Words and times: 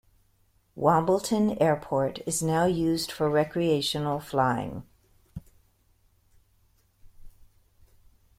Wombleton 0.75 1.55
airport 1.61 2.21
is 2.25 2.41
now 2.41 2.65
used 2.65 3.11
for 3.11 3.29
recreational 3.29 4.19
flying. 4.19 4.81